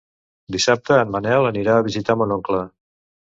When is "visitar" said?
1.89-2.17